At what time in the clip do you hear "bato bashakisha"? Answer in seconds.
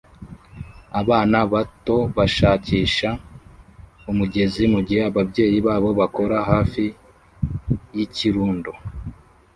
1.53-3.09